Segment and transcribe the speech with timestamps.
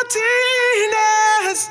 [0.00, 1.68] Martinez.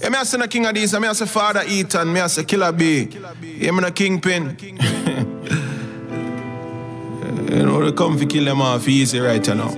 [0.00, 2.44] Yeah, me I say the King Addies, me I say Father Ethan, me I say
[2.44, 3.08] Killer B.
[3.58, 4.56] Yeah, me the kingpin.
[7.50, 9.70] you know, they come for kill them off easy right you now.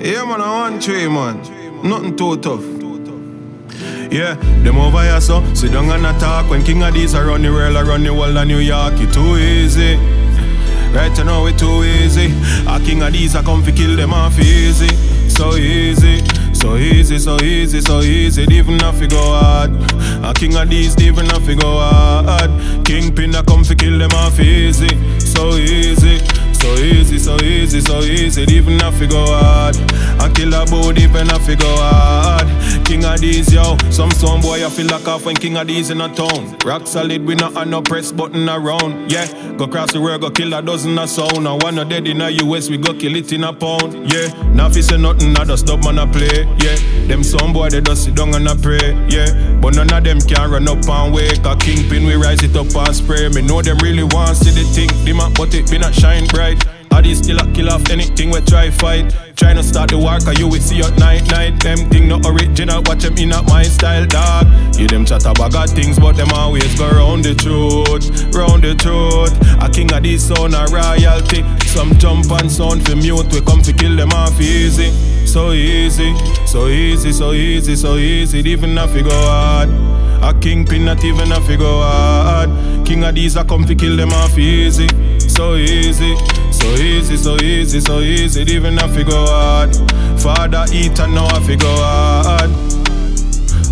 [0.00, 1.42] Yeah, man, I want three, man.
[1.82, 2.64] Nothing too tough.
[4.10, 7.76] Yeah, them over here so sit down and attack when King Addies around the world,
[7.76, 9.96] around the world of New York, it too easy.
[10.94, 12.32] Right now it too easy.
[12.66, 14.88] A King Addies I come fi kill them off easy,
[15.28, 16.22] so easy.
[16.58, 19.70] So easy, so easy, so easy, even if you go hard.
[20.24, 22.50] A King Addies, even if you go hard.
[22.84, 24.88] Kingpin I come fi kill them off easy,
[25.20, 26.18] so easy.
[26.58, 29.76] So easy, so easy, so easy, even if you go hard.
[30.20, 32.48] I kill a boat, even if you go hard.
[32.88, 33.76] King Addies, yo.
[33.90, 36.56] Some some boy, I feel like off when King Addies in a town.
[36.64, 39.12] Rock solid, we not on no press button around.
[39.12, 39.26] Yeah,
[39.58, 41.46] go cross the road, go kill a dozen of sound.
[41.46, 44.10] I wanna dead in a US, we go kill it in a pound.
[44.10, 46.44] Yeah, now you say nothing, I just stop man a play.
[46.64, 48.96] Yeah, them some boy, they just sit down and a pray.
[49.10, 51.44] Yeah, but none of them can run up and wake.
[51.44, 53.28] A kingpin, we rise it up and spray.
[53.28, 56.26] Me know them really want see the thing, dim up, but it be not shine
[56.28, 56.64] bright.
[57.08, 59.16] These still a kill off anything we try fight?
[59.34, 61.58] Try to start the war, cause you will see at night, night.
[61.58, 64.46] Them thing not original, watch them in my style, dog.
[64.76, 68.74] You them chat about God things, but them always go round the truth, round the
[68.74, 69.32] truth.
[69.64, 71.40] A king of this son, a royalty.
[71.64, 74.90] Some jump and sound for mute, we come to kill them off easy.
[75.24, 79.70] So easy, so easy, so easy, so easy, even if you go hard.
[80.20, 82.50] A kingpin not even if you go hard.
[82.84, 84.88] King of these, I come to kill them off easy.
[85.20, 86.16] So easy,
[87.10, 89.74] easy, so easy, so easy, even if you go hard.
[90.20, 92.50] Father eat and now if you go hard.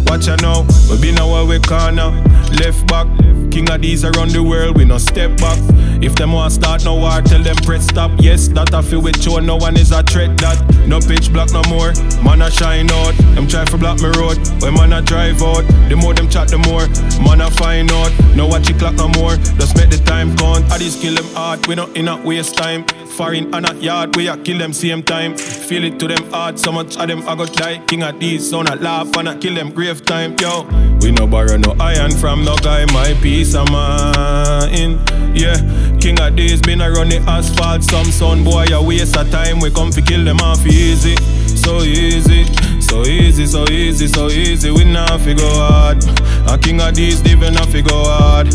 [0.09, 2.11] Watch out now, we been our way corner.
[2.56, 3.06] Left back,
[3.51, 5.59] King Addies around the world, we no step back.
[6.03, 8.11] If them want start no war, tell them press stop.
[8.19, 10.56] Yes, that I feel with you, no one is a threat that.
[10.87, 11.93] No pitch black no more,
[12.25, 13.15] man a shine out.
[13.34, 15.67] Them try for block me road, when man a drive out.
[15.91, 16.89] The more them chat, the more
[17.21, 18.12] man a find out.
[18.34, 20.71] No watch it clock no more, just make the time count.
[20.71, 22.87] I just kill them hard, we not in a waste time.
[23.16, 25.38] Foreign and a yard, we a kill them same time.
[25.38, 27.78] Feel it to them hard, so much of them I got die.
[27.87, 30.65] King Addies, son a laugh and I kill them grave time, yo.
[31.00, 35.00] We no borrow no iron from no guy, my peace of mind.
[35.34, 35.56] Yeah,
[35.99, 37.84] King Addies been a run the asphalt.
[37.84, 39.60] Some son boy a waste of time.
[39.60, 41.16] We come to kill them off easy,
[41.47, 42.44] so easy,
[42.83, 44.71] so easy, so easy, so easy.
[44.71, 46.04] We not fi go hard.
[46.50, 48.48] A King Addies even not fi go hard.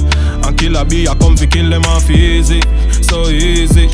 [0.46, 2.62] And killer B I come to kill them off easy,
[3.02, 3.90] so easy.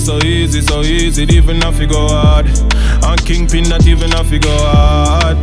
[0.00, 2.46] So easy, so easy, even if you go hard.
[3.04, 5.36] And Kingpin not even if you go hard.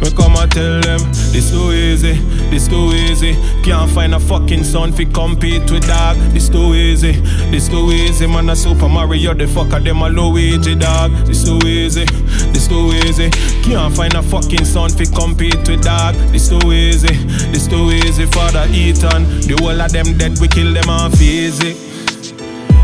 [0.00, 1.00] We come and tell them,
[1.32, 2.14] this too easy,
[2.48, 3.34] this too easy.
[3.62, 6.16] Can't find a fucking son fi compete with dog.
[6.32, 7.12] This too easy,
[7.50, 8.26] this too easy.
[8.26, 11.10] Man a Super Mario, the fucker them a Luigi dog.
[11.26, 12.06] This too easy,
[12.54, 13.28] this too easy.
[13.62, 16.14] Can't find a fucking son fi compete with dog.
[16.32, 17.14] This too easy,
[17.52, 18.24] this too easy.
[18.26, 21.76] Father Ethan, the whole of them dead, we kill them off easy.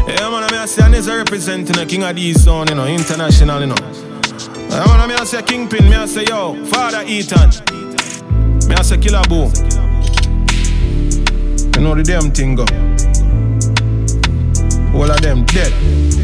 [0.07, 3.67] Yeah, man, I'm say, and is representing the King Addies sound, you know, international, you
[3.67, 3.75] know.
[4.71, 7.51] Yeah, man, I'm say, Kingpin, me I say, yo, Father Ethan.
[8.69, 9.51] Me I say, Killer Boo.
[11.75, 12.63] You know the damn thing go.
[14.97, 16.16] All of them dead.